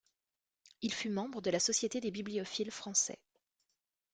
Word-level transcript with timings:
Il 0.81 0.91
fut 0.95 1.09
membre 1.11 1.41
de 1.43 1.51
la 1.51 1.59
Société 1.59 1.99
des 2.01 2.09
bibliophiles 2.09 2.71
français. 2.71 3.19